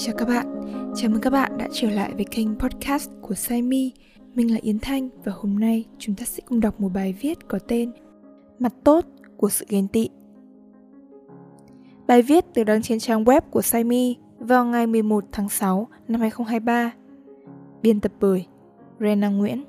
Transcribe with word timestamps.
Chào 0.00 0.14
các 0.18 0.28
bạn, 0.28 0.46
chào 0.96 1.10
mừng 1.10 1.20
các 1.20 1.30
bạn 1.30 1.58
đã 1.58 1.68
trở 1.72 1.90
lại 1.90 2.12
với 2.14 2.24
kênh 2.24 2.58
podcast 2.58 3.10
của 3.22 3.34
Saimi. 3.34 3.92
Mình 4.34 4.52
là 4.52 4.58
Yến 4.62 4.78
Thanh 4.78 5.08
và 5.24 5.32
hôm 5.36 5.60
nay 5.60 5.84
chúng 5.98 6.14
ta 6.14 6.24
sẽ 6.24 6.42
cùng 6.46 6.60
đọc 6.60 6.80
một 6.80 6.88
bài 6.94 7.14
viết 7.20 7.48
có 7.48 7.58
tên 7.68 7.92
Mặt 8.58 8.72
tốt 8.84 9.04
của 9.36 9.48
sự 9.48 9.66
ghen 9.68 9.88
tị. 9.88 10.08
Bài 12.06 12.22
viết 12.22 12.44
được 12.54 12.64
đăng 12.64 12.82
trên 12.82 12.98
trang 12.98 13.24
web 13.24 13.40
của 13.40 13.62
Saimi 13.62 14.16
vào 14.38 14.64
ngày 14.64 14.86
11 14.86 15.24
tháng 15.32 15.48
6 15.48 15.88
năm 16.08 16.20
2023. 16.20 16.92
Biên 17.82 18.00
tập 18.00 18.12
bởi 18.20 18.46
Rena 19.00 19.28
Nguyễn. 19.28 19.64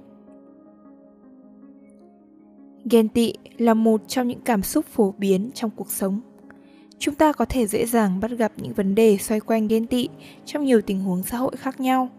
Ghen 2.91 3.09
tị 3.09 3.33
là 3.57 3.73
một 3.73 4.01
trong 4.07 4.27
những 4.27 4.41
cảm 4.41 4.63
xúc 4.63 4.85
phổ 4.85 5.13
biến 5.17 5.51
trong 5.53 5.71
cuộc 5.75 5.91
sống 5.91 6.19
chúng 6.99 7.15
ta 7.15 7.33
có 7.33 7.45
thể 7.45 7.67
dễ 7.67 7.85
dàng 7.85 8.19
bắt 8.19 8.31
gặp 8.31 8.51
những 8.57 8.73
vấn 8.73 8.95
đề 8.95 9.17
xoay 9.17 9.39
quanh 9.39 9.67
ghen 9.67 9.87
tị 9.87 10.09
trong 10.45 10.65
nhiều 10.65 10.81
tình 10.81 10.99
huống 10.99 11.23
xã 11.23 11.37
hội 11.37 11.51
khác 11.57 11.79
nhau. 11.79 12.09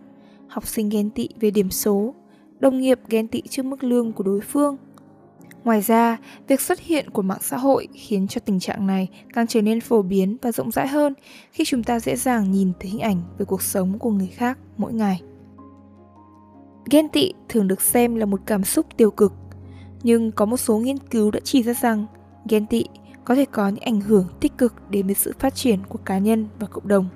Học 0.48 0.66
sinh 0.66 0.88
ghen 0.88 1.11
tị 1.11 1.29
về 1.41 1.51
điểm 1.51 1.71
số, 1.71 2.15
đồng 2.59 2.80
nghiệp 2.80 3.01
ghen 3.09 3.29
tị 3.29 3.43
trước 3.48 3.65
mức 3.65 3.85
lương 3.85 4.12
của 4.12 4.24
đối 4.24 4.41
phương. 4.41 4.77
Ngoài 5.65 5.80
ra, 5.80 6.16
việc 6.48 6.61
xuất 6.61 6.80
hiện 6.80 7.11
của 7.11 7.23
mạng 7.23 7.38
xã 7.41 7.57
hội 7.57 7.88
khiến 7.95 8.29
cho 8.29 8.41
tình 8.45 8.61
trạng 8.61 8.87
này 8.87 9.09
càng 9.33 9.47
trở 9.47 9.62
nên 9.62 9.80
phổ 9.80 10.02
biến 10.02 10.37
và 10.43 10.52
rộng 10.52 10.71
rãi 10.71 10.88
hơn 10.88 11.15
khi 11.52 11.65
chúng 11.65 11.83
ta 11.83 12.01
dễ 12.01 12.16
dàng 12.16 12.52
nhìn 12.52 12.73
thấy 12.80 12.91
hình 12.91 13.01
ảnh 13.01 13.23
về 13.38 13.45
cuộc 13.45 13.62
sống 13.62 13.99
của 13.99 14.10
người 14.10 14.27
khác 14.27 14.59
mỗi 14.77 14.93
ngày. 14.93 15.23
Ghen 16.91 17.09
tị 17.09 17.33
thường 17.49 17.69
được 17.69 17.80
xem 17.80 18.15
là 18.15 18.27
một 18.27 18.41
cảm 18.47 18.65
xúc 18.65 18.87
tiêu 18.97 19.10
cực, 19.10 19.33
nhưng 20.02 20.33
có 20.33 20.47
một 20.47 20.57
số 20.57 20.79
nghiên 20.79 20.99
cứu 20.99 21.30
đã 21.30 21.41
chỉ 21.45 21.62
ra 21.62 21.74
rằng 21.74 22.07
ghen 22.49 22.66
tị 22.66 22.85
có 23.24 23.34
thể 23.34 23.45
có 23.45 23.69
những 23.69 23.84
ảnh 23.84 24.01
hưởng 24.01 24.27
tích 24.41 24.59
cực 24.59 24.74
đến 24.90 25.07
với 25.07 25.15
sự 25.15 25.35
phát 25.38 25.54
triển 25.54 25.79
của 25.88 25.99
cá 26.04 26.18
nhân 26.18 26.46
và 26.59 26.66
cộng 26.66 26.88
đồng. 26.88 27.09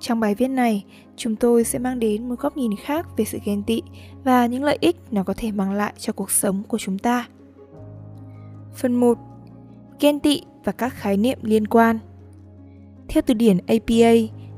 Trong 0.00 0.20
bài 0.20 0.34
viết 0.34 0.48
này, 0.48 0.84
chúng 1.16 1.36
tôi 1.36 1.64
sẽ 1.64 1.78
mang 1.78 1.98
đến 1.98 2.28
một 2.28 2.34
góc 2.38 2.56
nhìn 2.56 2.76
khác 2.76 3.06
về 3.16 3.24
sự 3.24 3.38
ghen 3.44 3.62
tị 3.62 3.82
và 4.24 4.46
những 4.46 4.64
lợi 4.64 4.78
ích 4.80 4.96
nó 5.10 5.22
có 5.22 5.34
thể 5.36 5.52
mang 5.52 5.72
lại 5.72 5.92
cho 5.98 6.12
cuộc 6.12 6.30
sống 6.30 6.62
của 6.68 6.78
chúng 6.78 6.98
ta. 6.98 7.26
Phần 8.74 8.94
1. 8.94 9.18
Ghen 10.00 10.20
tị 10.20 10.42
và 10.64 10.72
các 10.72 10.94
khái 10.94 11.16
niệm 11.16 11.38
liên 11.42 11.66
quan. 11.66 11.98
Theo 13.08 13.22
từ 13.26 13.34
điển 13.34 13.58
APA, 13.66 14.12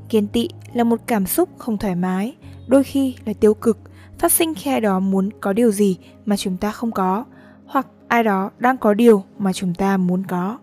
ghen 0.09 0.27
tị 0.27 0.49
là 0.73 0.83
một 0.83 0.99
cảm 1.07 1.25
xúc 1.25 1.49
không 1.57 1.77
thoải 1.77 1.95
mái, 1.95 2.35
đôi 2.67 2.83
khi 2.83 3.15
là 3.25 3.33
tiêu 3.33 3.53
cực, 3.53 3.77
phát 4.17 4.31
sinh 4.31 4.53
khi 4.53 4.71
ai 4.71 4.81
đó 4.81 4.99
muốn 4.99 5.29
có 5.41 5.53
điều 5.53 5.71
gì 5.71 5.97
mà 6.25 6.37
chúng 6.37 6.57
ta 6.57 6.71
không 6.71 6.91
có 6.91 7.25
hoặc 7.65 7.87
ai 8.07 8.23
đó 8.23 8.51
đang 8.59 8.77
có 8.77 8.93
điều 8.93 9.23
mà 9.39 9.53
chúng 9.53 9.73
ta 9.73 9.97
muốn 9.97 10.23
có. 10.27 10.57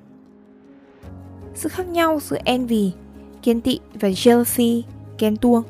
Sự 1.54 1.68
khác 1.68 1.86
nhau 1.86 2.20
giữa 2.22 2.38
envy, 2.44 2.92
ghen 3.42 3.60
tị 3.60 3.80
và 3.94 4.08
jealousy, 4.08 4.82
ghen 5.18 5.36
tuông. 5.36 5.62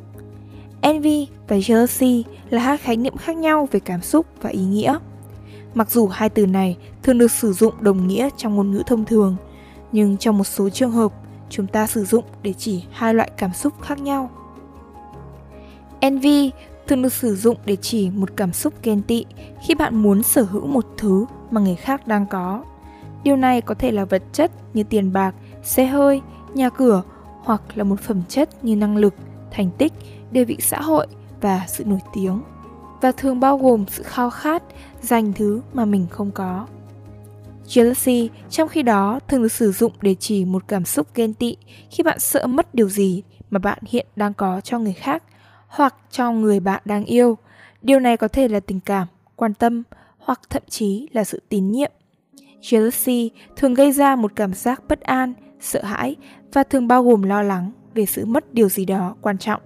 Envy 0.80 1.28
và 1.48 1.56
jealousy 1.56 2.22
là 2.50 2.62
hai 2.62 2.78
khái 2.78 2.96
niệm 2.96 3.16
khác 3.16 3.36
nhau 3.36 3.68
về 3.70 3.80
cảm 3.80 4.02
xúc 4.02 4.26
và 4.40 4.50
ý 4.50 4.64
nghĩa. 4.64 4.98
Mặc 5.74 5.90
dù 5.90 6.06
hai 6.06 6.28
từ 6.28 6.46
này 6.46 6.76
thường 7.02 7.18
được 7.18 7.30
sử 7.30 7.52
dụng 7.52 7.74
đồng 7.80 8.06
nghĩa 8.08 8.28
trong 8.36 8.56
ngôn 8.56 8.70
ngữ 8.70 8.82
thông 8.86 9.04
thường, 9.04 9.36
nhưng 9.92 10.16
trong 10.16 10.38
một 10.38 10.44
số 10.44 10.68
trường 10.68 10.90
hợp, 10.90 11.12
chúng 11.50 11.66
ta 11.66 11.86
sử 11.86 12.04
dụng 12.04 12.24
để 12.42 12.52
chỉ 12.52 12.84
hai 12.90 13.14
loại 13.14 13.30
cảm 13.36 13.52
xúc 13.52 13.82
khác 13.82 14.00
nhau. 14.00 14.30
Envy 16.00 16.50
thường 16.92 17.02
được 17.02 17.12
sử 17.12 17.36
dụng 17.36 17.56
để 17.64 17.76
chỉ 17.76 18.10
một 18.10 18.36
cảm 18.36 18.52
xúc 18.52 18.74
ghen 18.82 19.02
tị 19.02 19.24
khi 19.66 19.74
bạn 19.74 20.02
muốn 20.02 20.22
sở 20.22 20.42
hữu 20.42 20.66
một 20.66 20.86
thứ 20.98 21.26
mà 21.50 21.60
người 21.60 21.74
khác 21.74 22.06
đang 22.06 22.26
có. 22.26 22.64
Điều 23.24 23.36
này 23.36 23.60
có 23.60 23.74
thể 23.74 23.90
là 23.90 24.04
vật 24.04 24.22
chất 24.32 24.50
như 24.74 24.82
tiền 24.82 25.12
bạc, 25.12 25.34
xe 25.62 25.86
hơi, 25.86 26.20
nhà 26.54 26.70
cửa 26.70 27.02
hoặc 27.42 27.62
là 27.74 27.84
một 27.84 28.00
phẩm 28.00 28.22
chất 28.28 28.64
như 28.64 28.76
năng 28.76 28.96
lực, 28.96 29.14
thành 29.50 29.70
tích, 29.78 29.92
địa 30.30 30.44
vị 30.44 30.56
xã 30.60 30.80
hội 30.80 31.06
và 31.40 31.64
sự 31.68 31.84
nổi 31.84 31.98
tiếng. 32.14 32.42
Và 33.00 33.12
thường 33.12 33.40
bao 33.40 33.58
gồm 33.58 33.84
sự 33.90 34.02
khao 34.02 34.30
khát 34.30 34.62
giành 35.00 35.32
thứ 35.32 35.60
mà 35.72 35.84
mình 35.84 36.06
không 36.10 36.30
có. 36.30 36.66
Jealousy 37.66 38.28
trong 38.50 38.68
khi 38.68 38.82
đó 38.82 39.20
thường 39.28 39.42
được 39.42 39.52
sử 39.52 39.72
dụng 39.72 39.92
để 40.00 40.14
chỉ 40.20 40.44
một 40.44 40.62
cảm 40.68 40.84
xúc 40.84 41.06
ghen 41.14 41.34
tị 41.34 41.56
khi 41.90 42.02
bạn 42.02 42.20
sợ 42.20 42.46
mất 42.46 42.74
điều 42.74 42.88
gì 42.88 43.22
mà 43.50 43.58
bạn 43.58 43.78
hiện 43.86 44.06
đang 44.16 44.34
có 44.34 44.60
cho 44.60 44.78
người 44.78 44.92
khác 44.92 45.22
hoặc 45.72 45.94
cho 46.10 46.32
người 46.32 46.60
bạn 46.60 46.82
đang 46.84 47.04
yêu. 47.04 47.38
Điều 47.82 48.00
này 48.00 48.16
có 48.16 48.28
thể 48.28 48.48
là 48.48 48.60
tình 48.60 48.80
cảm, 48.80 49.08
quan 49.36 49.54
tâm 49.54 49.82
hoặc 50.18 50.40
thậm 50.50 50.62
chí 50.68 51.08
là 51.12 51.24
sự 51.24 51.42
tín 51.48 51.70
nhiệm. 51.70 51.92
Jealousy 52.60 53.28
thường 53.56 53.74
gây 53.74 53.92
ra 53.92 54.16
một 54.16 54.32
cảm 54.36 54.54
giác 54.54 54.82
bất 54.88 55.00
an, 55.00 55.34
sợ 55.60 55.82
hãi 55.84 56.16
và 56.52 56.62
thường 56.62 56.88
bao 56.88 57.04
gồm 57.04 57.22
lo 57.22 57.42
lắng 57.42 57.72
về 57.94 58.06
sự 58.06 58.26
mất 58.26 58.54
điều 58.54 58.68
gì 58.68 58.84
đó 58.84 59.16
quan 59.20 59.38
trọng. 59.38 59.60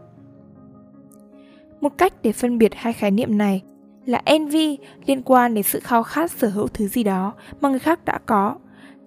Một 1.81 1.99
cách 1.99 2.12
để 2.23 2.33
phân 2.33 2.59
biệt 2.59 2.73
hai 2.75 2.93
khái 2.93 3.11
niệm 3.11 3.38
này 3.38 3.62
là 4.05 4.23
envy 4.25 4.78
liên 5.06 5.23
quan 5.23 5.55
đến 5.55 5.65
sự 5.65 5.81
khao 5.81 6.03
khát 6.03 6.31
sở 6.31 6.49
hữu 6.49 6.69
thứ 6.69 6.88
gì 6.88 7.05
đó 7.05 7.34
mà 7.61 7.69
người 7.69 7.78
khác 7.78 8.05
đã 8.05 8.19
có, 8.27 8.56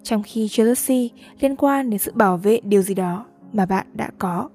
trong 0.02 0.22
khi 0.22 0.46
jealousy 0.46 1.08
liên 1.40 1.56
quan 1.56 1.90
đến 1.90 1.98
sự 1.98 2.12
bảo 2.14 2.36
vệ 2.36 2.60
điều 2.62 2.82
gì 2.82 2.94
đó 2.94 3.26
mà 3.52 3.66
bạn 3.66 3.86
đã 3.92 4.10
có. 4.18 4.48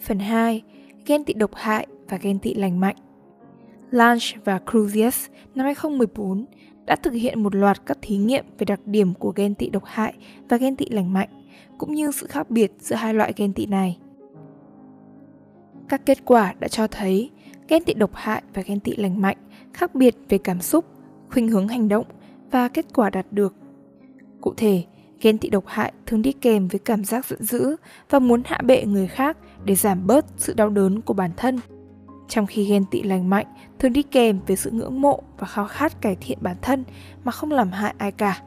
Phần 0.00 0.18
2 0.18 0.62
ghen 1.06 1.24
tị 1.24 1.34
độc 1.34 1.50
hại 1.54 1.86
và 2.08 2.16
ghen 2.16 2.38
tị 2.38 2.54
lành 2.54 2.80
mạnh. 2.80 2.96
Lange 3.90 4.26
và 4.44 4.60
Cruzius 4.66 5.28
năm 5.54 5.64
2014 5.64 6.44
đã 6.86 6.96
thực 6.96 7.12
hiện 7.12 7.42
một 7.42 7.54
loạt 7.54 7.86
các 7.86 7.98
thí 8.02 8.16
nghiệm 8.16 8.44
về 8.58 8.64
đặc 8.64 8.80
điểm 8.86 9.14
của 9.14 9.32
ghen 9.36 9.54
tị 9.54 9.70
độc 9.70 9.82
hại 9.84 10.14
và 10.48 10.56
ghen 10.56 10.76
tị 10.76 10.86
lành 10.88 11.12
mạnh, 11.12 11.28
cũng 11.78 11.94
như 11.94 12.10
sự 12.12 12.26
khác 12.26 12.50
biệt 12.50 12.72
giữa 12.78 12.96
hai 12.96 13.14
loại 13.14 13.32
ghen 13.36 13.52
tị 13.52 13.66
này. 13.66 13.98
Các 15.88 16.06
kết 16.06 16.18
quả 16.24 16.54
đã 16.60 16.68
cho 16.68 16.86
thấy 16.86 17.30
ghen 17.68 17.84
tị 17.84 17.94
độc 17.94 18.10
hại 18.14 18.42
và 18.54 18.62
ghen 18.62 18.80
tị 18.80 18.96
lành 18.96 19.20
mạnh 19.20 19.36
khác 19.72 19.94
biệt 19.94 20.16
về 20.28 20.38
cảm 20.38 20.60
xúc, 20.60 20.84
khuynh 21.30 21.48
hướng 21.48 21.68
hành 21.68 21.88
động 21.88 22.06
và 22.50 22.68
kết 22.68 22.86
quả 22.94 23.10
đạt 23.10 23.26
được. 23.30 23.54
Cụ 24.40 24.54
thể, 24.56 24.84
ghen 25.20 25.38
tị 25.38 25.48
độc 25.48 25.64
hại 25.66 25.92
thường 26.06 26.22
đi 26.22 26.32
kèm 26.32 26.68
với 26.68 26.78
cảm 26.78 27.04
giác 27.04 27.26
giận 27.26 27.42
dữ 27.42 27.76
và 28.10 28.18
muốn 28.18 28.42
hạ 28.44 28.58
bệ 28.64 28.84
người 28.84 29.06
khác 29.06 29.36
để 29.64 29.74
giảm 29.74 30.06
bớt 30.06 30.26
sự 30.36 30.54
đau 30.54 30.68
đớn 30.68 31.00
của 31.00 31.14
bản 31.14 31.30
thân. 31.36 31.60
Trong 32.28 32.46
khi 32.46 32.64
ghen 32.64 32.84
tị 32.90 33.02
lành 33.02 33.30
mạnh 33.30 33.46
thường 33.78 33.92
đi 33.92 34.02
kèm 34.02 34.40
với 34.46 34.56
sự 34.56 34.70
ngưỡng 34.70 35.00
mộ 35.00 35.22
và 35.38 35.46
khao 35.46 35.66
khát 35.66 36.00
cải 36.00 36.16
thiện 36.20 36.38
bản 36.40 36.56
thân 36.62 36.84
mà 37.24 37.32
không 37.32 37.50
làm 37.50 37.70
hại 37.70 37.94
ai 37.98 38.12
cả. 38.12 38.42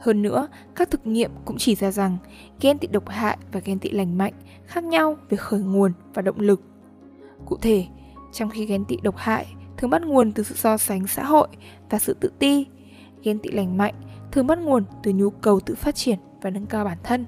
Hơn 0.00 0.22
nữa, 0.22 0.48
các 0.74 0.90
thực 0.90 1.06
nghiệm 1.06 1.30
cũng 1.44 1.56
chỉ 1.58 1.74
ra 1.74 1.90
rằng 1.90 2.16
ghen 2.60 2.78
tị 2.78 2.86
độc 2.86 3.08
hại 3.08 3.38
và 3.52 3.60
ghen 3.64 3.78
tị 3.78 3.90
lành 3.90 4.18
mạnh 4.18 4.32
khác 4.66 4.84
nhau 4.84 5.16
về 5.28 5.36
khởi 5.36 5.60
nguồn 5.60 5.92
và 6.14 6.22
động 6.22 6.40
lực. 6.40 6.60
Cụ 7.46 7.56
thể, 7.56 7.86
trong 8.32 8.50
khi 8.50 8.66
ghen 8.66 8.84
tị 8.84 8.96
độc 9.02 9.16
hại 9.16 9.46
thường 9.76 9.90
bắt 9.90 10.02
nguồn 10.02 10.32
từ 10.32 10.42
sự 10.42 10.54
so 10.54 10.76
sánh 10.76 11.06
xã 11.06 11.24
hội 11.24 11.48
và 11.90 11.98
sự 11.98 12.14
tự 12.20 12.30
ti, 12.38 12.66
ghen 13.22 13.38
tị 13.38 13.50
lành 13.50 13.76
mạnh 13.76 13.94
thường 14.36 14.46
bắt 14.46 14.58
nguồn 14.58 14.84
từ 15.02 15.12
nhu 15.12 15.30
cầu 15.30 15.60
tự 15.60 15.74
phát 15.74 15.94
triển 15.94 16.18
và 16.42 16.50
nâng 16.50 16.66
cao 16.66 16.84
bản 16.84 16.98
thân. 17.02 17.24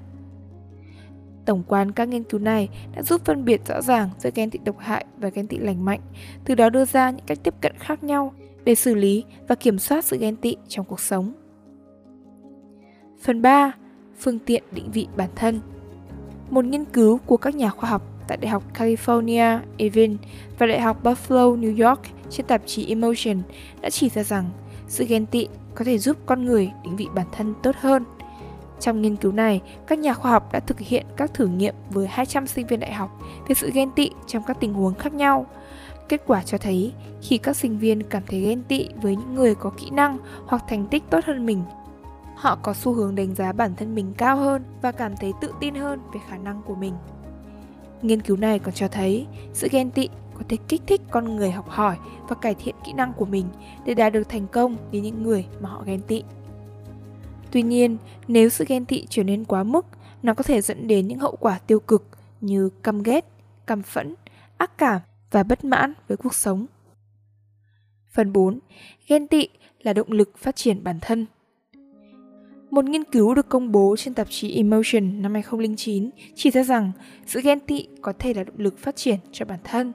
Tổng 1.45 1.63
quan 1.67 1.91
các 1.91 2.07
nghiên 2.07 2.23
cứu 2.23 2.39
này 2.39 2.69
đã 2.95 3.03
giúp 3.03 3.21
phân 3.25 3.45
biệt 3.45 3.61
rõ 3.67 3.81
ràng 3.81 4.09
giữa 4.19 4.29
ghen 4.35 4.49
tị 4.49 4.59
độc 4.65 4.79
hại 4.79 5.05
và 5.17 5.29
ghen 5.29 5.47
tị 5.47 5.57
lành 5.57 5.85
mạnh, 5.85 5.99
từ 6.45 6.55
đó 6.55 6.69
đưa 6.69 6.85
ra 6.85 7.11
những 7.11 7.25
cách 7.25 7.39
tiếp 7.43 7.53
cận 7.61 7.73
khác 7.79 8.03
nhau 8.03 8.33
để 8.63 8.75
xử 8.75 8.95
lý 8.95 9.23
và 9.47 9.55
kiểm 9.55 9.79
soát 9.79 10.05
sự 10.05 10.17
ghen 10.17 10.35
tị 10.35 10.55
trong 10.67 10.85
cuộc 10.85 10.99
sống. 10.99 11.33
Phần 13.21 13.41
3. 13.41 13.71
Phương 14.19 14.39
tiện 14.39 14.63
định 14.71 14.91
vị 14.91 15.07
bản 15.15 15.29
thân 15.35 15.59
Một 16.49 16.65
nghiên 16.65 16.85
cứu 16.85 17.19
của 17.25 17.37
các 17.37 17.55
nhà 17.55 17.69
khoa 17.69 17.89
học 17.89 18.01
tại 18.27 18.37
Đại 18.37 18.51
học 18.51 18.63
California, 18.73 19.59
Irvine 19.77 20.15
và 20.59 20.65
Đại 20.65 20.81
học 20.81 21.03
Buffalo, 21.03 21.59
New 21.59 21.87
York 21.89 22.01
trên 22.29 22.45
tạp 22.45 22.61
chí 22.65 22.87
Emotion 22.87 23.41
đã 23.81 23.89
chỉ 23.89 24.09
ra 24.09 24.23
rằng 24.23 24.45
sự 24.89 25.05
ghen 25.05 25.25
tị 25.25 25.47
có 25.75 25.85
thể 25.85 25.97
giúp 25.97 26.17
con 26.25 26.45
người 26.45 26.71
định 26.83 26.95
vị 26.95 27.07
bản 27.15 27.27
thân 27.31 27.53
tốt 27.63 27.75
hơn– 27.75 28.03
trong 28.79 29.01
nghiên 29.01 29.15
cứu 29.15 29.31
này, 29.31 29.61
các 29.87 29.99
nhà 29.99 30.13
khoa 30.13 30.31
học 30.31 30.51
đã 30.51 30.59
thực 30.59 30.79
hiện 30.79 31.05
các 31.15 31.33
thử 31.33 31.47
nghiệm 31.47 31.75
với 31.89 32.07
200 32.07 32.47
sinh 32.47 32.67
viên 32.67 32.79
đại 32.79 32.93
học 32.93 33.21
về 33.47 33.55
sự 33.55 33.71
ghen 33.73 33.91
tị 33.91 34.11
trong 34.27 34.43
các 34.47 34.57
tình 34.59 34.73
huống 34.73 34.95
khác 34.95 35.13
nhau. 35.13 35.45
Kết 36.09 36.21
quả 36.27 36.43
cho 36.43 36.57
thấy, 36.57 36.93
khi 37.21 37.37
các 37.37 37.55
sinh 37.55 37.79
viên 37.79 38.03
cảm 38.03 38.23
thấy 38.27 38.41
ghen 38.41 38.63
tị 38.63 38.89
với 39.01 39.15
những 39.15 39.35
người 39.35 39.55
có 39.55 39.71
kỹ 39.77 39.89
năng 39.89 40.17
hoặc 40.45 40.63
thành 40.67 40.87
tích 40.87 41.03
tốt 41.09 41.25
hơn 41.25 41.45
mình, 41.45 41.63
họ 42.35 42.57
có 42.61 42.73
xu 42.73 42.93
hướng 42.93 43.15
đánh 43.15 43.35
giá 43.35 43.51
bản 43.51 43.75
thân 43.75 43.95
mình 43.95 44.13
cao 44.17 44.37
hơn 44.37 44.63
và 44.81 44.91
cảm 44.91 45.17
thấy 45.17 45.33
tự 45.41 45.53
tin 45.59 45.75
hơn 45.75 45.99
về 46.13 46.19
khả 46.29 46.37
năng 46.37 46.61
của 46.65 46.75
mình. 46.75 46.93
Nghiên 48.01 48.21
cứu 48.21 48.37
này 48.37 48.59
còn 48.59 48.73
cho 48.73 48.87
thấy 48.87 49.27
sự 49.53 49.67
ghen 49.71 49.91
tị 49.91 50.09
có 50.39 50.45
thể 50.49 50.57
kích 50.67 50.81
thích 50.87 51.01
con 51.11 51.35
người 51.35 51.51
học 51.51 51.69
hỏi 51.69 51.97
và 52.29 52.35
cải 52.35 52.55
thiện 52.55 52.75
kỹ 52.85 52.93
năng 52.93 53.13
của 53.13 53.25
mình 53.25 53.45
để 53.85 53.93
đạt 53.93 54.13
được 54.13 54.29
thành 54.29 54.47
công 54.47 54.77
như 54.91 55.01
những 55.01 55.23
người 55.23 55.45
mà 55.59 55.69
họ 55.69 55.83
ghen 55.85 56.01
tị. 56.07 56.23
Tuy 57.51 57.61
nhiên, 57.61 57.97
nếu 58.27 58.49
sự 58.49 58.65
ghen 58.67 58.85
tị 58.85 59.05
trở 59.09 59.23
nên 59.23 59.45
quá 59.45 59.63
mức, 59.63 59.85
nó 60.23 60.33
có 60.33 60.43
thể 60.43 60.61
dẫn 60.61 60.87
đến 60.87 61.07
những 61.07 61.19
hậu 61.19 61.35
quả 61.35 61.59
tiêu 61.67 61.79
cực 61.79 62.07
như 62.41 62.69
căm 62.83 63.03
ghét, 63.03 63.25
căm 63.67 63.83
phẫn, 63.83 64.15
ác 64.57 64.77
cảm 64.77 65.01
và 65.31 65.43
bất 65.43 65.65
mãn 65.65 65.93
với 66.07 66.17
cuộc 66.17 66.33
sống. 66.33 66.65
Phần 68.11 68.33
4. 68.33 68.59
Ghen 69.07 69.27
tị 69.27 69.47
là 69.81 69.93
động 69.93 70.11
lực 70.11 70.37
phát 70.37 70.55
triển 70.55 70.83
bản 70.83 70.99
thân. 71.01 71.25
Một 72.71 72.85
nghiên 72.85 73.03
cứu 73.03 73.33
được 73.33 73.49
công 73.49 73.71
bố 73.71 73.95
trên 73.97 74.13
tạp 74.13 74.27
chí 74.29 74.55
Emotion 74.55 75.21
năm 75.21 75.33
2009 75.33 76.09
chỉ 76.35 76.51
ra 76.51 76.63
rằng 76.63 76.91
sự 77.25 77.41
ghen 77.41 77.59
tị 77.59 77.87
có 78.01 78.13
thể 78.19 78.33
là 78.33 78.43
động 78.43 78.57
lực 78.57 78.77
phát 78.77 78.95
triển 78.95 79.17
cho 79.31 79.45
bản 79.45 79.59
thân. 79.63 79.93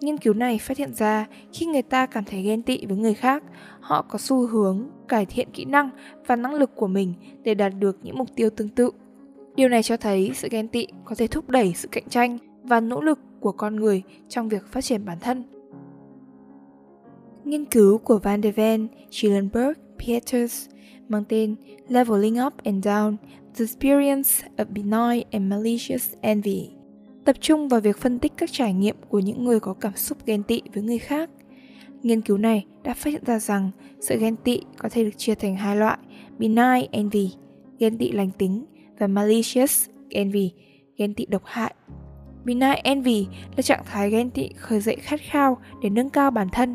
Nghiên 0.00 0.18
cứu 0.18 0.34
này 0.34 0.58
phát 0.58 0.76
hiện 0.76 0.94
ra 0.94 1.26
khi 1.52 1.66
người 1.66 1.82
ta 1.82 2.06
cảm 2.06 2.24
thấy 2.24 2.42
ghen 2.42 2.62
tị 2.62 2.86
với 2.86 2.96
người 2.96 3.14
khác, 3.14 3.42
họ 3.80 4.02
có 4.02 4.18
xu 4.18 4.46
hướng 4.46 4.88
cải 5.08 5.26
thiện 5.26 5.48
kỹ 5.52 5.64
năng 5.64 5.90
và 6.26 6.36
năng 6.36 6.54
lực 6.54 6.70
của 6.76 6.86
mình 6.86 7.14
để 7.42 7.54
đạt 7.54 7.72
được 7.78 7.98
những 8.02 8.18
mục 8.18 8.28
tiêu 8.36 8.50
tương 8.50 8.68
tự. 8.68 8.90
Điều 9.56 9.68
này 9.68 9.82
cho 9.82 9.96
thấy 9.96 10.30
sự 10.34 10.48
ghen 10.50 10.68
tị 10.68 10.86
có 11.04 11.14
thể 11.14 11.26
thúc 11.26 11.50
đẩy 11.50 11.72
sự 11.76 11.88
cạnh 11.88 12.08
tranh 12.08 12.38
và 12.62 12.80
nỗ 12.80 13.00
lực 13.00 13.18
của 13.40 13.52
con 13.52 13.76
người 13.76 14.02
trong 14.28 14.48
việc 14.48 14.66
phát 14.66 14.84
triển 14.84 15.04
bản 15.04 15.18
thân. 15.20 15.44
Nghiên 17.44 17.64
cứu 17.64 17.98
của 17.98 18.18
Van 18.18 18.42
de 18.42 18.50
Ven, 18.50 18.88
Schillenberg, 19.10 19.72
Peters 19.98 20.68
mang 21.08 21.24
tên 21.28 21.56
Leveling 21.88 22.44
Up 22.46 22.54
and 22.64 22.86
Down, 22.86 23.16
The 23.58 23.64
Experience 23.64 24.46
of 24.56 24.64
Benign 24.64 25.26
and 25.32 25.50
Malicious 25.50 26.12
Envy 26.20 26.75
tập 27.26 27.36
trung 27.40 27.68
vào 27.68 27.80
việc 27.80 27.98
phân 27.98 28.18
tích 28.18 28.32
các 28.36 28.52
trải 28.52 28.72
nghiệm 28.72 28.96
của 29.08 29.18
những 29.18 29.44
người 29.44 29.60
có 29.60 29.74
cảm 29.74 29.96
xúc 29.96 30.18
ghen 30.26 30.42
tị 30.42 30.62
với 30.74 30.82
người 30.82 30.98
khác. 30.98 31.30
Nghiên 32.02 32.20
cứu 32.20 32.38
này 32.38 32.66
đã 32.82 32.94
phát 32.94 33.10
hiện 33.10 33.22
ra 33.26 33.38
rằng 33.38 33.70
sự 34.00 34.18
ghen 34.18 34.36
tị 34.36 34.60
có 34.78 34.88
thể 34.88 35.04
được 35.04 35.18
chia 35.18 35.34
thành 35.34 35.56
hai 35.56 35.76
loại, 35.76 35.98
benign 36.38 36.90
envy, 36.90 37.30
ghen 37.78 37.98
tị 37.98 38.12
lành 38.12 38.30
tính, 38.38 38.64
và 38.98 39.06
malicious 39.06 39.88
envy, 40.10 40.52
ghen 40.96 41.14
tị 41.14 41.26
độc 41.26 41.42
hại. 41.44 41.74
Benign 42.44 42.80
envy 42.84 43.26
là 43.56 43.62
trạng 43.62 43.84
thái 43.86 44.10
ghen 44.10 44.30
tị 44.30 44.48
khởi 44.56 44.80
dậy 44.80 44.96
khát 44.96 45.20
khao 45.30 45.58
để 45.82 45.90
nâng 45.90 46.10
cao 46.10 46.30
bản 46.30 46.48
thân, 46.52 46.74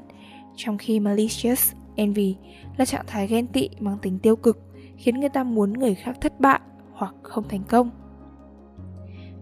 trong 0.55 0.77
khi 0.77 0.99
malicious 0.99 1.71
envy 1.95 2.35
là 2.77 2.85
trạng 2.85 3.05
thái 3.07 3.27
ghen 3.27 3.47
tị 3.47 3.69
mang 3.79 3.97
tính 4.01 4.19
tiêu 4.19 4.35
cực, 4.35 4.57
khiến 4.97 5.19
người 5.19 5.29
ta 5.29 5.43
muốn 5.43 5.73
người 5.73 5.95
khác 5.95 6.17
thất 6.21 6.39
bại 6.39 6.59
hoặc 6.93 7.15
không 7.23 7.43
thành 7.49 7.63
công. 7.69 8.00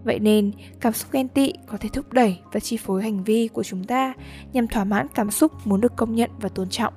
Vậy 0.04 0.18
nên, 0.18 0.52
cảm 0.80 0.92
xúc 0.92 1.12
ghen 1.12 1.28
tị 1.28 1.52
có 1.66 1.78
thể 1.78 1.88
thúc 1.92 2.12
đẩy 2.12 2.38
và 2.52 2.60
chi 2.60 2.76
phối 2.76 3.02
hành 3.02 3.24
vi 3.24 3.48
của 3.48 3.62
chúng 3.62 3.84
ta 3.84 4.14
nhằm 4.52 4.68
thỏa 4.68 4.84
mãn 4.84 5.06
cảm 5.14 5.30
xúc 5.30 5.52
muốn 5.64 5.80
được 5.80 5.96
công 5.96 6.14
nhận 6.14 6.30
và 6.40 6.48
tôn 6.48 6.68
trọng. 6.68 6.94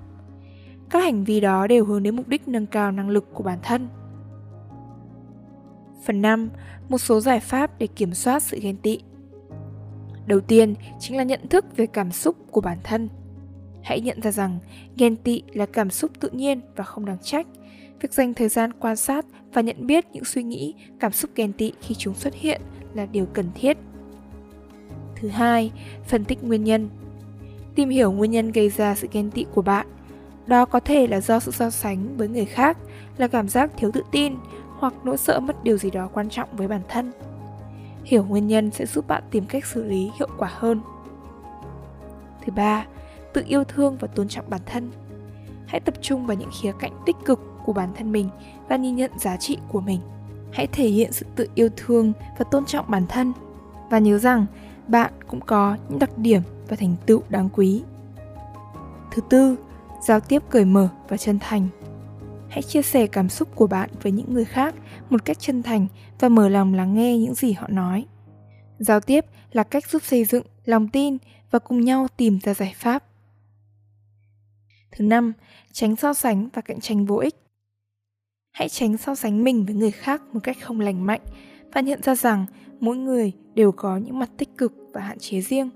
Các 0.90 1.04
hành 1.04 1.24
vi 1.24 1.40
đó 1.40 1.68
đều 1.68 1.86
hướng 1.86 2.04
đến 2.04 2.16
mục 2.16 2.28
đích 2.28 2.48
nâng 2.48 2.66
cao 2.66 2.92
năng 2.92 3.10
lực 3.10 3.34
của 3.34 3.44
bản 3.44 3.60
thân. 3.64 3.88
Phần 6.06 6.22
5. 6.22 6.50
Một 6.90 6.98
số 6.98 7.20
giải 7.20 7.40
pháp 7.40 7.80
để 7.80 7.88
kiểm 7.88 8.14
soát 8.14 8.44
sự 8.44 8.60
ghen 8.62 8.78
tị. 8.78 9.00
Đầu 10.26 10.40
tiên 10.40 10.76
chính 11.00 11.18
là 11.18 11.24
nhận 11.24 11.48
thức 11.48 11.66
về 11.76 11.86
cảm 11.86 12.12
xúc 12.12 12.36
của 12.52 12.62
bản 12.62 12.78
thân. 12.84 13.10
Hãy 13.84 14.02
nhận 14.02 14.22
ra 14.22 14.32
rằng 14.32 14.60
ghen 14.98 15.16
tị 15.16 15.44
là 15.54 15.66
cảm 15.66 15.90
xúc 15.90 16.12
tự 16.20 16.30
nhiên 16.30 16.62
và 16.76 16.84
không 16.84 17.06
đáng 17.06 17.18
trách. 17.24 17.48
Việc 18.02 18.14
dành 18.14 18.34
thời 18.34 18.50
gian 18.50 18.74
quan 18.74 18.96
sát 18.96 19.26
và 19.54 19.62
nhận 19.62 19.88
biết 19.88 20.06
những 20.12 20.26
suy 20.26 20.44
nghĩ, 20.44 20.74
cảm 21.00 21.12
xúc 21.12 21.32
ghen 21.36 21.54
tị 21.54 21.72
khi 21.82 21.96
chúng 21.96 22.14
xuất 22.14 22.34
hiện 22.34 22.62
là 22.94 23.06
điều 23.06 23.26
cần 23.34 23.46
thiết. 23.56 23.78
Thứ 25.16 25.28
hai, 25.28 25.72
phân 26.08 26.26
tích 26.26 26.44
nguyên 26.44 26.64
nhân. 26.64 26.90
Tìm 27.76 27.90
hiểu 27.90 28.12
nguyên 28.12 28.32
nhân 28.32 28.52
gây 28.52 28.70
ra 28.70 28.96
sự 28.96 29.08
ghen 29.12 29.32
tị 29.32 29.46
của 29.54 29.62
bạn. 29.62 29.88
Đó 30.48 30.66
có 30.66 30.80
thể 30.80 31.08
là 31.08 31.22
do 31.22 31.40
sự 31.40 31.52
so 31.52 31.70
sánh 31.70 32.18
với 32.18 32.28
người 32.28 32.46
khác, 32.46 32.78
là 33.18 33.28
cảm 33.28 33.50
giác 33.50 33.72
thiếu 33.78 33.92
tự 33.92 34.02
tin 34.12 34.36
hoặc 34.80 34.94
nỗi 35.04 35.18
sợ 35.18 35.40
mất 35.40 35.64
điều 35.64 35.78
gì 35.78 35.92
đó 35.92 36.10
quan 36.14 36.30
trọng 36.30 36.50
với 36.54 36.68
bản 36.68 36.82
thân. 36.90 37.12
Hiểu 38.04 38.24
nguyên 38.24 38.48
nhân 38.48 38.72
sẽ 38.72 38.86
giúp 38.86 39.08
bạn 39.08 39.24
tìm 39.32 39.46
cách 39.46 39.66
xử 39.66 39.84
lý 39.84 40.12
hiệu 40.20 40.30
quả 40.38 40.50
hơn. 40.54 40.82
Thứ 42.46 42.54
ba, 42.56 42.86
tự 43.34 43.44
yêu 43.48 43.64
thương 43.64 43.98
và 44.00 44.08
tôn 44.08 44.28
trọng 44.28 44.50
bản 44.50 44.62
thân. 44.66 44.92
Hãy 45.66 45.80
tập 45.80 45.94
trung 46.02 46.26
vào 46.26 46.38
những 46.38 46.50
khía 46.62 46.72
cạnh 46.80 46.92
tích 47.06 47.16
cực 47.26 47.40
của 47.66 47.74
bản 47.74 47.90
thân 47.96 48.12
mình 48.12 48.30
và 48.70 48.76
nhìn 48.76 48.96
nhận 48.96 49.12
giá 49.20 49.38
trị 49.38 49.58
của 49.72 49.82
mình 49.82 50.00
hãy 50.54 50.68
thể 50.68 50.88
hiện 50.88 51.12
sự 51.12 51.26
tự 51.36 51.48
yêu 51.56 51.70
thương 51.78 52.14
và 52.38 52.46
tôn 52.52 52.66
trọng 52.66 52.92
bản 52.92 53.06
thân. 53.10 53.34
Và 53.90 54.00
nhớ 54.00 54.18
rằng, 54.18 54.46
bạn 54.88 55.14
cũng 55.28 55.40
có 55.42 55.78
những 55.90 56.00
đặc 56.00 56.18
điểm 56.18 56.42
và 56.68 56.76
thành 56.76 56.96
tựu 57.06 57.24
đáng 57.30 57.50
quý. 57.54 57.84
Thứ 59.12 59.22
tư, 59.30 59.56
giao 60.08 60.20
tiếp 60.20 60.44
cởi 60.50 60.66
mở 60.66 60.90
và 61.10 61.18
chân 61.18 61.40
thành. 61.40 61.68
Hãy 62.50 62.62
chia 62.62 62.82
sẻ 62.82 63.08
cảm 63.08 63.30
xúc 63.30 63.56
của 63.56 63.68
bạn 63.68 63.90
với 64.02 64.12
những 64.12 64.34
người 64.34 64.46
khác 64.46 64.76
một 65.10 65.26
cách 65.26 65.40
chân 65.40 65.64
thành 65.64 65.88
và 66.20 66.30
mở 66.30 66.50
lòng 66.50 66.74
lắng 66.74 66.94
nghe 66.94 67.18
những 67.18 67.34
gì 67.34 67.52
họ 67.52 67.68
nói. 67.68 68.06
Giao 68.80 69.00
tiếp 69.00 69.26
là 69.52 69.64
cách 69.64 69.90
giúp 69.90 70.04
xây 70.04 70.26
dựng 70.26 70.46
lòng 70.66 70.88
tin 70.88 71.18
và 71.52 71.60
cùng 71.60 71.82
nhau 71.82 72.08
tìm 72.18 72.40
ra 72.44 72.54
giải 72.54 72.74
pháp. 72.78 73.04
Thứ 74.92 75.06
năm, 75.06 75.34
tránh 75.72 75.96
so 75.96 76.14
sánh 76.14 76.50
và 76.54 76.62
cạnh 76.62 76.80
tranh 76.80 77.06
vô 77.06 77.18
ích 77.18 77.36
hãy 78.54 78.70
tránh 78.70 78.98
so 78.98 79.16
sánh 79.16 79.44
mình 79.44 79.66
với 79.66 79.76
người 79.76 79.92
khác 79.92 80.22
một 80.34 80.40
cách 80.44 80.58
không 80.62 80.80
lành 80.80 81.06
mạnh 81.06 81.22
và 81.74 81.82
nhận 81.82 82.02
ra 82.02 82.16
rằng 82.16 82.46
mỗi 82.80 82.98
người 82.98 83.32
đều 83.56 83.72
có 83.72 83.98
những 83.98 84.20
mặt 84.20 84.30
tích 84.38 84.50
cực 84.58 84.74
và 84.94 85.02
hạn 85.02 85.20
chế 85.20 85.42
riêng. 85.42 85.70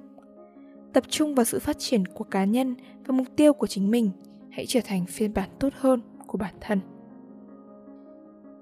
Tập 0.94 1.03
trung 1.09 1.35
vào 1.35 1.45
sự 1.45 1.59
phát 1.59 1.79
triển 1.79 2.06
của 2.06 2.24
cá 2.24 2.45
nhân 2.45 2.75
và 3.06 3.15
mục 3.15 3.27
tiêu 3.35 3.53
của 3.53 3.68
chính 3.68 3.91
mình. 3.91 4.12
Hãy 4.50 4.65
trở 4.65 4.79
thành 4.85 5.06
phiên 5.06 5.33
bản 5.33 5.50
tốt 5.59 5.69
hơn 5.79 6.01
của 6.27 6.38
bản 6.38 6.53
thân. 6.62 6.79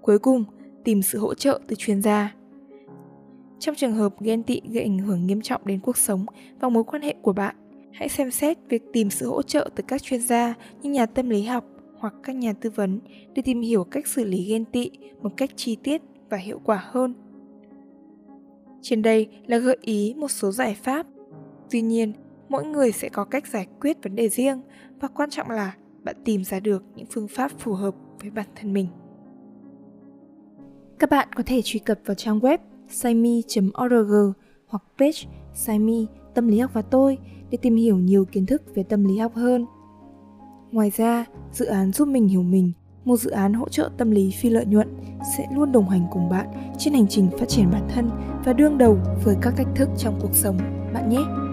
Cuối 0.01 0.19
cùng, 0.19 0.43
tìm 0.83 1.01
sự 1.01 1.19
hỗ 1.19 1.33
trợ 1.33 1.59
từ 1.67 1.75
chuyên 1.75 2.01
gia. 2.01 2.35
Trong 3.59 3.75
trường 3.75 3.93
hợp 3.93 4.21
ghen 4.21 4.43
tị 4.43 4.61
gây 4.69 4.83
ảnh 4.83 4.99
hưởng 4.99 5.27
nghiêm 5.27 5.41
trọng 5.41 5.61
đến 5.65 5.79
cuộc 5.79 5.97
sống 5.97 6.25
và 6.59 6.69
mối 6.69 6.83
quan 6.83 7.01
hệ 7.01 7.15
của 7.21 7.33
bạn, 7.33 7.55
hãy 7.93 8.09
xem 8.09 8.31
xét 8.31 8.57
việc 8.69 8.83
tìm 8.93 9.09
sự 9.09 9.29
hỗ 9.29 9.41
trợ 9.41 9.69
từ 9.75 9.83
các 9.87 10.03
chuyên 10.03 10.21
gia 10.21 10.53
như 10.81 10.89
nhà 10.89 11.05
tâm 11.05 11.29
lý 11.29 11.43
học 11.43 11.74
hoặc 12.05 12.13
các 12.23 12.35
nhà 12.35 12.53
tư 12.53 12.69
vấn 12.69 12.99
để 13.33 13.41
tìm 13.41 13.61
hiểu 13.61 13.83
cách 13.83 14.07
xử 14.07 14.23
lý 14.23 14.45
ghen 14.49 14.65
tị 14.65 14.91
một 15.21 15.37
cách 15.37 15.49
chi 15.55 15.77
tiết 15.83 16.01
và 16.29 16.37
hiệu 16.37 16.61
quả 16.63 16.83
hơn. 16.91 17.13
Trên 18.81 19.01
đây 19.01 19.27
là 19.45 19.57
gợi 19.57 19.77
ý 19.81 20.13
một 20.17 20.27
số 20.27 20.51
giải 20.51 20.75
pháp. 20.83 21.07
Tuy 21.69 21.81
nhiên, 21.81 22.13
mỗi 22.49 22.65
người 22.65 22.91
sẽ 22.91 23.09
có 23.09 23.25
cách 23.25 23.47
giải 23.47 23.67
quyết 23.81 24.03
vấn 24.03 24.15
đề 24.15 24.29
riêng 24.29 24.61
và 24.99 25.07
quan 25.07 25.29
trọng 25.29 25.49
là 25.49 25.75
bạn 26.03 26.15
tìm 26.25 26.43
ra 26.43 26.59
được 26.59 26.83
những 26.95 27.05
phương 27.05 27.27
pháp 27.27 27.51
phù 27.59 27.73
hợp 27.73 27.95
với 28.21 28.29
bản 28.29 28.47
thân 28.55 28.73
mình. 28.73 28.87
Các 30.99 31.09
bạn 31.09 31.27
có 31.35 31.43
thể 31.45 31.61
truy 31.61 31.79
cập 31.79 31.99
vào 32.05 32.15
trang 32.15 32.39
web 32.39 32.57
saimi.org 32.87 34.33
hoặc 34.67 34.83
page 34.97 35.19
Saimi 35.53 36.07
Tâm 36.33 36.47
lý 36.47 36.59
học 36.59 36.71
và 36.73 36.81
tôi 36.81 37.17
để 37.49 37.57
tìm 37.61 37.75
hiểu 37.75 37.97
nhiều 37.97 38.25
kiến 38.25 38.45
thức 38.45 38.75
về 38.75 38.83
tâm 38.83 39.05
lý 39.05 39.17
học 39.17 39.35
hơn. 39.35 39.65
Ngoài 40.75 40.91
ra, 40.97 41.25
dự 41.51 41.65
án 41.65 41.91
giúp 41.91 42.07
mình 42.07 42.27
hiểu 42.27 42.43
mình, 42.43 42.71
một 43.05 43.17
dự 43.17 43.29
án 43.29 43.53
hỗ 43.53 43.69
trợ 43.69 43.89
tâm 43.97 44.11
lý 44.11 44.31
phi 44.31 44.49
lợi 44.49 44.65
nhuận 44.65 44.87
sẽ 45.37 45.47
luôn 45.55 45.71
đồng 45.71 45.89
hành 45.89 46.07
cùng 46.11 46.29
bạn 46.29 46.47
trên 46.77 46.93
hành 46.93 47.07
trình 47.07 47.29
phát 47.39 47.49
triển 47.49 47.71
bản 47.71 47.87
thân 47.89 48.09
và 48.45 48.53
đương 48.53 48.77
đầu 48.77 48.97
với 49.23 49.35
các 49.41 49.53
thách 49.57 49.67
thức 49.75 49.89
trong 49.97 50.19
cuộc 50.21 50.33
sống 50.33 50.57
bạn 50.93 51.09
nhé. 51.09 51.44